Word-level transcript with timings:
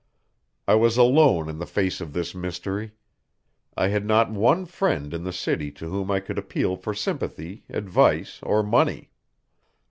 I 0.67 0.73
was 0.73 0.97
alone 0.97 1.47
in 1.47 1.59
the 1.59 1.67
face 1.67 2.01
of 2.01 2.11
this 2.11 2.33
mystery. 2.33 2.93
I 3.77 3.89
had 3.89 4.03
not 4.03 4.31
one 4.31 4.65
friend 4.65 5.13
in 5.13 5.23
the 5.25 5.31
city 5.31 5.69
to 5.73 5.87
whom 5.89 6.09
I 6.09 6.19
could 6.19 6.39
appeal 6.39 6.75
for 6.75 6.95
sympathy, 6.95 7.65
advice 7.69 8.39
or 8.41 8.63
money. 8.63 9.11